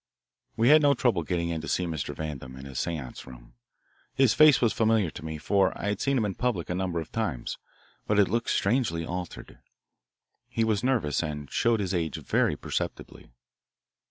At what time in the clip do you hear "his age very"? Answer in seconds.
11.79-12.55